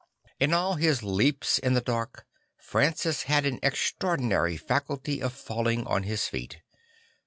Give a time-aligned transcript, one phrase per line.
[0.39, 2.25] In all his leaps in the dark,
[2.57, 6.57] Francis had an extraordinary faculty of falling on his feet.